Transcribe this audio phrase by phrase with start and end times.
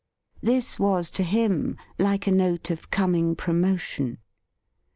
[0.41, 4.17] This was to him like a note of coming promotion.